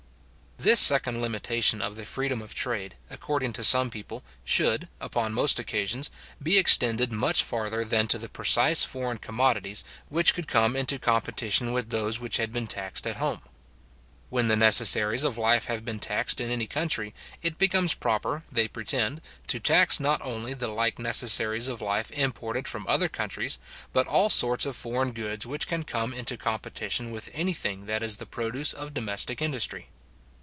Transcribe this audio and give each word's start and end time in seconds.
This 0.69 0.79
second 0.79 1.23
limitation 1.23 1.81
of 1.81 1.95
the 1.95 2.05
freedom 2.05 2.39
of 2.39 2.53
trade, 2.53 2.93
according 3.09 3.51
to 3.53 3.63
some 3.63 3.89
people, 3.89 4.21
should, 4.45 4.89
upon 4.99 5.33
most 5.33 5.57
occasions, 5.57 6.11
be 6.39 6.59
extended 6.59 7.11
much 7.11 7.41
farther 7.41 7.83
than 7.83 8.07
to 8.09 8.19
the 8.19 8.29
precise 8.29 8.83
foreign 8.85 9.17
commodities 9.17 9.83
which 10.09 10.35
could 10.35 10.47
come 10.47 10.75
into 10.75 10.99
competition 10.99 11.71
with 11.73 11.89
those 11.89 12.19
which 12.19 12.37
had 12.37 12.53
been 12.53 12.67
taxed 12.67 13.07
at 13.07 13.15
home. 13.15 13.41
When 14.29 14.49
the 14.49 14.55
necessaries 14.55 15.23
of 15.23 15.35
life 15.39 15.65
have 15.65 15.83
been 15.83 15.99
taxed 15.99 16.39
in 16.39 16.51
any 16.51 16.67
country, 16.67 17.15
it 17.41 17.57
becomes 17.57 17.95
proper, 17.95 18.43
they 18.51 18.67
pretend, 18.67 19.21
to 19.47 19.59
tax 19.59 19.99
not 19.99 20.21
only 20.21 20.53
the 20.53 20.67
like 20.67 20.99
necessaries 20.99 21.69
of 21.69 21.81
life 21.81 22.11
imported 22.11 22.67
from 22.67 22.85
other 22.85 23.09
countries, 23.09 23.57
but 23.93 24.05
all 24.05 24.29
sorts 24.29 24.67
of 24.67 24.75
foreign 24.75 25.11
goods 25.13 25.43
which 25.47 25.65
can 25.65 25.83
come 25.83 26.13
into 26.13 26.37
competition 26.37 27.09
with 27.09 27.31
any 27.33 27.53
thing 27.55 27.87
that 27.87 28.03
is 28.03 28.17
the 28.17 28.27
produce 28.27 28.73
of 28.73 28.93
domestic 28.93 29.41
industry. 29.41 29.87